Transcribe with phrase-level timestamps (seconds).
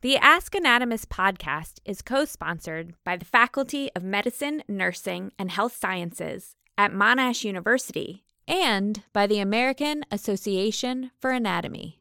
[0.00, 5.76] The Ask Anatomist podcast is co sponsored by the Faculty of Medicine, Nursing, and Health
[5.76, 11.98] Sciences at Monash University and by the American Association for Anatomy.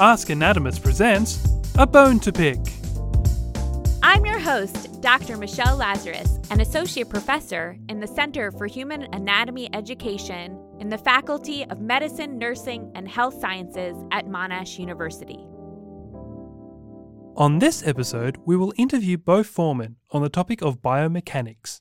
[0.00, 1.46] Ask Anatomist presents
[1.76, 2.56] A Bone to Pick.
[4.02, 5.36] I'm your host, Dr.
[5.36, 11.64] Michelle Lazarus, an associate professor in the Center for Human Anatomy Education in the Faculty
[11.64, 15.46] of Medicine, Nursing, and Health Sciences at Monash University.
[17.36, 21.80] On this episode, we will interview Bo Foreman on the topic of biomechanics.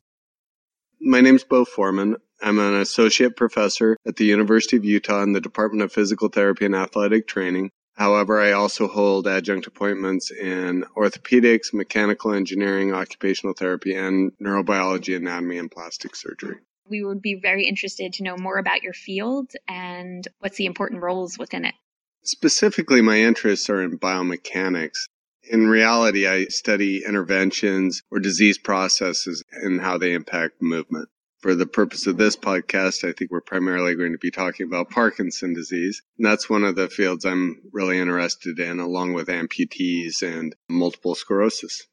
[0.99, 2.17] My name is Bo Foreman.
[2.41, 6.65] I'm an associate professor at the University of Utah in the Department of Physical Therapy
[6.65, 7.69] and Athletic Training.
[7.93, 15.57] However, I also hold adjunct appointments in orthopedics, mechanical engineering, occupational therapy, and neurobiology, anatomy,
[15.57, 16.57] and plastic surgery.
[16.89, 21.01] We would be very interested to know more about your field and what's the important
[21.01, 21.75] roles within it.
[22.23, 25.05] Specifically, my interests are in biomechanics.
[25.43, 31.09] In reality, I study interventions or disease processes and how they impact movement.
[31.39, 34.89] For the purpose of this podcast, I think we're primarily going to be talking about
[34.89, 36.01] Parkinson disease.
[36.17, 41.13] And that's one of the fields I'm really interested in, along with amputees and multiple
[41.13, 41.85] sclerosis.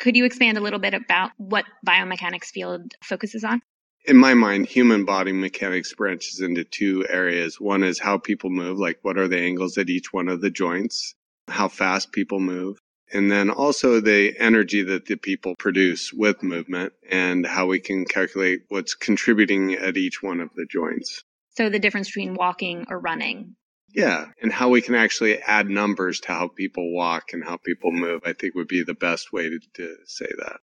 [0.00, 3.62] Could you expand a little bit about what biomechanics field focuses on?
[4.04, 7.60] In my mind, human body mechanics branches into two areas.
[7.60, 10.50] One is how people move, like what are the angles at each one of the
[10.50, 11.14] joints,
[11.48, 12.78] how fast people move,
[13.12, 18.04] and then also the energy that the people produce with movement and how we can
[18.04, 21.24] calculate what's contributing at each one of the joints.
[21.50, 23.56] So the difference between walking or running.
[23.92, 27.90] Yeah, and how we can actually add numbers to how people walk and how people
[27.90, 30.60] move, I think would be the best way to, to say that.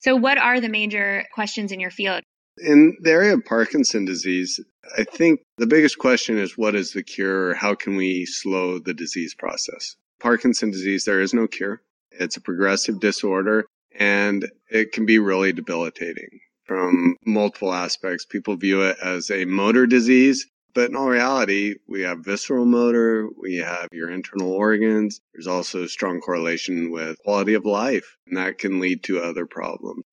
[0.00, 2.22] So, what are the major questions in your field?
[2.60, 4.60] In the area of Parkinson disease,
[4.96, 7.50] I think the biggest question is what is the cure?
[7.50, 9.96] or How can we slow the disease process?
[10.20, 11.82] Parkinson disease, there is no cure.
[12.10, 13.66] It's a progressive disorder
[13.98, 18.24] and it can be really debilitating from multiple aspects.
[18.24, 23.28] People view it as a motor disease, but in all reality, we have visceral motor,
[23.40, 25.20] we have your internal organs.
[25.32, 29.46] There's also a strong correlation with quality of life, and that can lead to other
[29.46, 30.04] problems.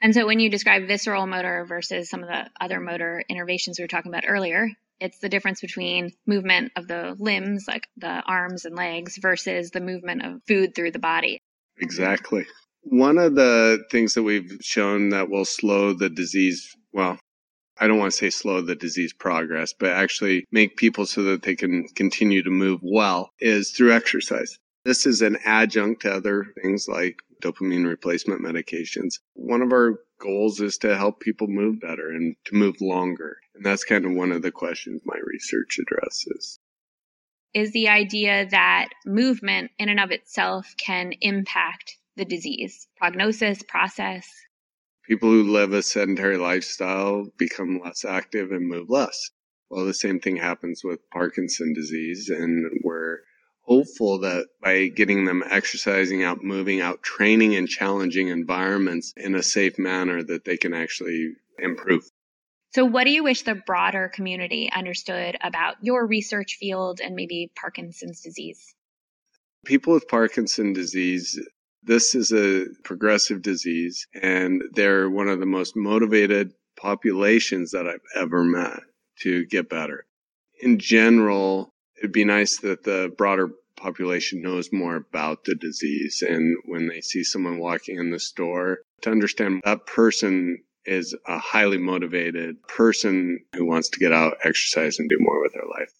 [0.00, 3.84] And so when you describe visceral motor versus some of the other motor innervations we
[3.84, 4.68] were talking about earlier,
[4.98, 9.80] it's the difference between movement of the limbs, like the arms and legs, versus the
[9.80, 11.40] movement of food through the body.
[11.78, 12.46] Exactly.
[12.82, 17.18] One of the things that we've shown that will slow the disease, well,
[17.78, 21.42] I don't want to say slow the disease progress, but actually make people so that
[21.42, 24.58] they can continue to move well is through exercise.
[24.84, 29.14] This is an adjunct to other things like dopamine replacement medications.
[29.34, 33.38] One of our goals is to help people move better and to move longer.
[33.54, 36.58] And that's kind of one of the questions my research addresses.
[37.52, 44.28] Is the idea that movement in and of itself can impact the disease, prognosis, process?
[45.04, 49.30] People who live a sedentary lifestyle become less active and move less.
[49.68, 53.18] Well, the same thing happens with Parkinson disease, and we're
[53.70, 59.42] hopeful that by getting them exercising out, moving out, training in challenging environments in a
[59.42, 62.02] safe manner that they can actually improve.
[62.72, 67.52] So, what do you wish the broader community understood about your research field and maybe
[67.54, 68.74] Parkinson's disease?
[69.64, 71.38] People with Parkinson's disease,
[71.84, 78.00] this is a progressive disease, and they're one of the most motivated populations that I've
[78.16, 78.80] ever met
[79.20, 80.06] to get better.
[80.60, 86.22] In general, it'd be nice that the broader population knows more about the disease.
[86.26, 91.38] And when they see someone walking in the store, to understand that person is a
[91.38, 95.92] highly motivated person who wants to get out, exercise, and do more with their life.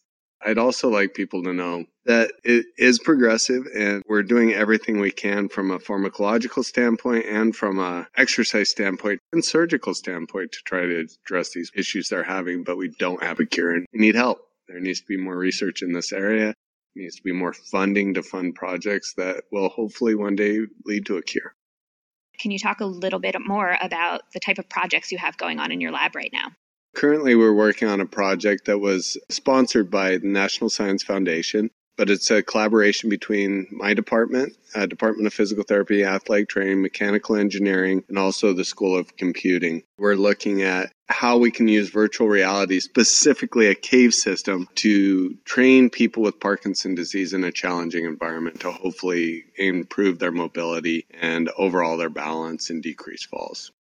[0.42, 5.10] I'd also like people to know that it is progressive and we're doing everything we
[5.10, 10.86] can from a pharmacological standpoint and from a exercise standpoint and surgical standpoint to try
[10.86, 14.14] to address these issues they're having, but we don't have a cure and we need
[14.14, 14.38] help.
[14.66, 16.54] There needs to be more research in this area
[16.94, 21.16] needs to be more funding to fund projects that will hopefully one day lead to
[21.16, 21.54] a cure.
[22.38, 25.58] Can you talk a little bit more about the type of projects you have going
[25.58, 26.52] on in your lab right now?
[26.94, 31.70] Currently, we're working on a project that was sponsored by the National Science Foundation
[32.00, 37.36] but it's a collaboration between my department, uh, Department of Physical Therapy, Athletic Training, Mechanical
[37.36, 39.82] Engineering, and also the School of Computing.
[39.98, 45.90] We're looking at how we can use virtual reality, specifically a cave system, to train
[45.90, 51.96] people with Parkinson disease in a challenging environment to hopefully improve their mobility and overall
[51.96, 53.72] their balance and decrease falls.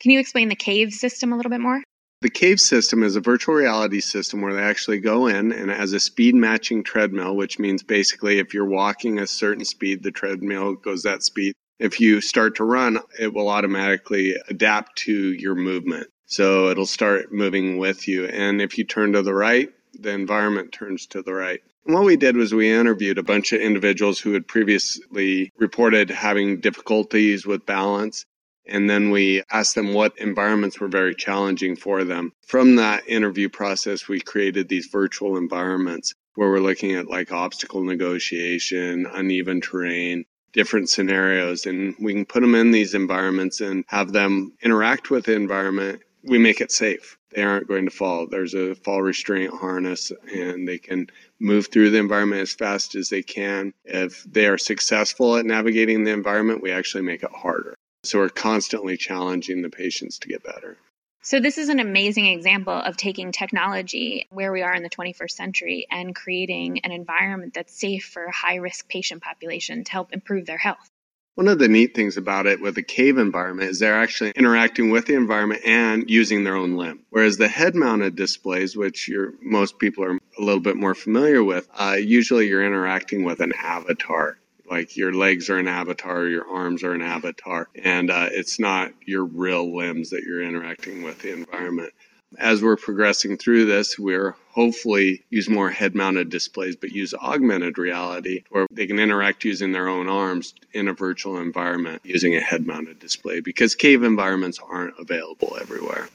[0.00, 1.82] Can you explain the cave system a little bit more?
[2.22, 5.76] The CAVE system is a virtual reality system where they actually go in and it
[5.76, 10.10] has a speed matching treadmill, which means basically if you're walking a certain speed, the
[10.10, 11.52] treadmill goes that speed.
[11.78, 16.08] If you start to run, it will automatically adapt to your movement.
[16.26, 18.26] So it'll start moving with you.
[18.26, 21.60] And if you turn to the right, the environment turns to the right.
[21.86, 26.10] And what we did was we interviewed a bunch of individuals who had previously reported
[26.10, 28.26] having difficulties with balance
[28.68, 32.32] and then we asked them what environments were very challenging for them.
[32.46, 37.82] From that interview process, we created these virtual environments where we're looking at like obstacle
[37.82, 44.12] negotiation, uneven terrain, different scenarios, and we can put them in these environments and have
[44.12, 46.02] them interact with the environment.
[46.26, 47.16] We make it safe.
[47.30, 48.26] They aren't going to fall.
[48.26, 51.08] There's a fall restraint harness and they can
[51.38, 53.72] move through the environment as fast as they can.
[53.84, 57.74] If they are successful at navigating the environment, we actually make it harder.
[58.04, 60.78] So we're constantly challenging the patients to get better.
[61.22, 65.32] So, this is an amazing example of taking technology where we are in the 21st
[65.32, 70.46] century and creating an environment that's safe for high risk patient population to help improve
[70.46, 70.88] their health.
[71.36, 74.88] One of the neat things about it with the cave environment is they're actually interacting
[74.88, 77.00] with the environment and using their own limb.
[77.10, 79.10] Whereas the head mounted displays, which
[79.42, 83.52] most people are a little bit more familiar with, uh, usually you're interacting with an
[83.62, 84.38] avatar
[84.68, 88.92] like your legs are an avatar, your arms are an avatar, and uh, it's not
[89.04, 91.92] your real limbs that you're interacting with the environment.
[92.38, 97.78] As we're progressing through this, we're hopefully use more head mounted displays, but use augmented
[97.78, 102.40] reality where they can interact using their own arms in a virtual environment using a
[102.40, 106.08] head mounted display because cave environments aren't available everywhere.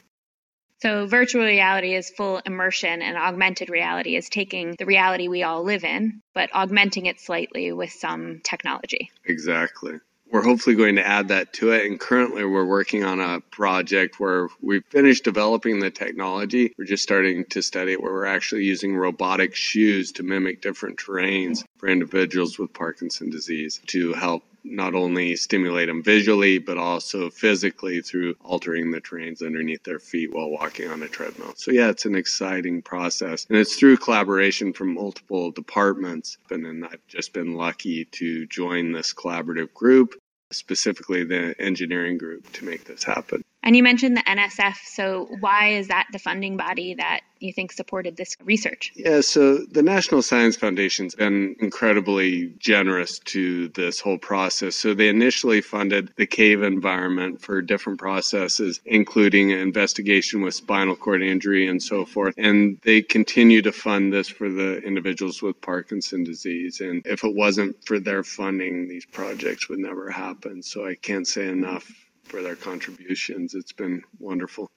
[0.81, 5.63] So, virtual reality is full immersion, and augmented reality is taking the reality we all
[5.63, 9.11] live in, but augmenting it slightly with some technology.
[9.25, 9.99] Exactly.
[10.31, 11.85] We're hopefully going to add that to it.
[11.85, 16.73] And currently, we're working on a project where we've finished developing the technology.
[16.77, 20.97] We're just starting to study it, where we're actually using robotic shoes to mimic different
[20.99, 27.29] terrains for individuals with Parkinson disease to help not only stimulate them visually, but also
[27.29, 31.53] physically through altering the terrains underneath their feet while walking on a treadmill.
[31.55, 33.45] So, yeah, it's an exciting process.
[33.49, 36.37] And it's through collaboration from multiple departments.
[36.49, 40.15] And I've just been lucky to join this collaborative group,
[40.51, 43.43] specifically the engineering group, to make this happen.
[43.63, 44.75] And you mentioned the NSF.
[44.85, 48.91] So, why is that the funding body that you think supported this research?
[48.95, 54.75] Yeah, so the National Science Foundation's been incredibly generous to this whole process.
[54.75, 61.21] So, they initially funded the cave environment for different processes, including investigation with spinal cord
[61.21, 62.33] injury and so forth.
[62.39, 66.81] And they continue to fund this for the individuals with Parkinson disease.
[66.81, 70.63] And if it wasn't for their funding, these projects would never happen.
[70.63, 71.91] So, I can't say enough
[72.23, 73.53] for their contributions.
[73.53, 74.69] It's been wonderful.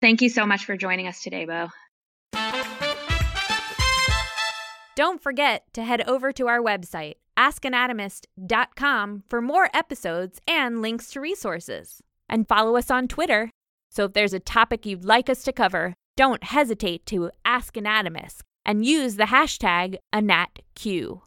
[0.00, 1.68] Thank you so much for joining us today, Bo.
[4.96, 11.20] Don't forget to head over to our website, askanatomist.com, for more episodes and links to
[11.20, 12.00] resources.
[12.28, 13.50] And follow us on Twitter.
[13.90, 18.42] So if there's a topic you'd like us to cover, don't hesitate to ask Anatomist
[18.64, 21.22] and use the hashtag AnatQ.